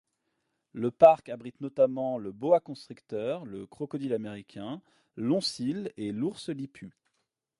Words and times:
Le 0.73 0.89
parc 0.89 1.29
abrite 1.29 1.61
notamment 1.61 2.17
le 2.17 2.31
boa 2.31 2.59
constricteur, 2.59 3.45
le 3.45 3.67
crocodile 3.67 4.13
américain, 4.15 4.81
l'oncille 5.15 5.93
et 5.95 6.11
l'ours 6.11 6.49
lippu. 6.49 6.95